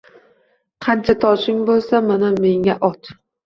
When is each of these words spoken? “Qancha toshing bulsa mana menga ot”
“Qancha 0.85 1.15
toshing 1.25 1.61
bulsa 1.69 2.03
mana 2.11 2.35
menga 2.43 2.81
ot” 2.93 3.17